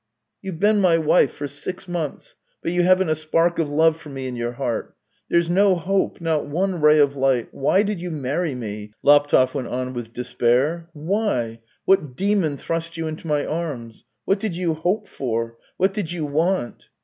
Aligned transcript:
"You've 0.41 0.57
been 0.57 0.81
my 0.81 0.97
wife 0.97 1.31
for 1.31 1.47
six 1.47 1.87
months, 1.87 2.35
but 2.63 2.71
you 2.71 2.81
haven't 2.81 3.09
a 3.09 3.13
spark 3.13 3.59
of 3.59 3.69
love 3.69 3.97
for 4.01 4.09
me 4.09 4.27
in 4.27 4.35
your 4.35 4.53
heart. 4.53 4.95
There's 5.29 5.47
no 5.47 5.75
hope, 5.75 6.19
not 6.19 6.47
one 6.47 6.81
ray 6.81 6.97
of 6.97 7.15
light! 7.15 7.49
Why 7.53 7.83
did 7.83 8.01
you 8.01 8.09
marry 8.09 8.55
me?" 8.55 8.93
Laptev 9.03 9.53
went 9.53 9.67
on 9.67 9.93
with 9.93 10.11
despair." 10.11 10.89
Why? 10.93 11.59
What 11.85 12.15
demon 12.15 12.57
thrust 12.57 12.97
you 12.97 13.05
into 13.07 13.27
my 13.27 13.45
arms? 13.45 14.03
What 14.25 14.39
did 14.39 14.55
you 14.55 14.73
hope 14.73 15.07
for? 15.07 15.57
What 15.77 15.93
did 15.93 16.11
you 16.11 16.25
want 16.25 16.87